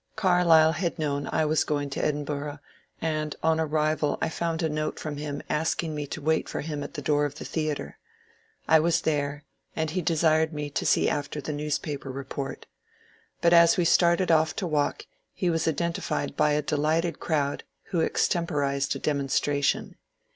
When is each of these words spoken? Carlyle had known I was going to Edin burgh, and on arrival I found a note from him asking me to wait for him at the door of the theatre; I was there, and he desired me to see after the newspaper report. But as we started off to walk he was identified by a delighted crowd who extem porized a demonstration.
Carlyle 0.15 0.71
had 0.71 0.97
known 0.97 1.29
I 1.31 1.45
was 1.45 1.63
going 1.63 1.91
to 1.91 2.03
Edin 2.03 2.25
burgh, 2.25 2.57
and 2.99 3.35
on 3.43 3.59
arrival 3.59 4.17
I 4.19 4.29
found 4.29 4.63
a 4.63 4.67
note 4.67 4.97
from 4.97 5.17
him 5.17 5.43
asking 5.47 5.93
me 5.93 6.07
to 6.07 6.19
wait 6.23 6.49
for 6.49 6.61
him 6.61 6.81
at 6.81 6.95
the 6.95 7.03
door 7.03 7.23
of 7.25 7.35
the 7.35 7.45
theatre; 7.45 7.99
I 8.67 8.79
was 8.79 9.01
there, 9.01 9.43
and 9.75 9.91
he 9.91 10.01
desired 10.01 10.53
me 10.53 10.71
to 10.71 10.87
see 10.87 11.07
after 11.07 11.39
the 11.39 11.53
newspaper 11.53 12.09
report. 12.09 12.65
But 13.41 13.53
as 13.53 13.77
we 13.77 13.85
started 13.85 14.31
off 14.31 14.55
to 14.55 14.65
walk 14.65 15.05
he 15.35 15.51
was 15.51 15.67
identified 15.67 16.35
by 16.35 16.53
a 16.53 16.63
delighted 16.63 17.19
crowd 17.19 17.63
who 17.91 17.99
extem 17.99 18.47
porized 18.47 18.95
a 18.95 18.97
demonstration. 18.97 19.97